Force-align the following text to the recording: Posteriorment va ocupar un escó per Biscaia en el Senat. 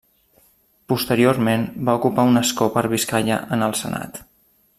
Posteriorment 0.93 1.67
va 1.91 1.95
ocupar 1.99 2.27
un 2.31 2.41
escó 2.43 2.71
per 2.79 2.85
Biscaia 2.95 3.39
en 3.59 3.69
el 3.69 3.77
Senat. 3.83 4.23